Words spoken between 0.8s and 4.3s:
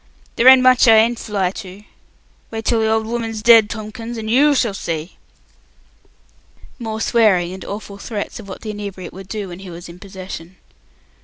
I ain't fly to. Wait till the old woman's dead, Tomkins,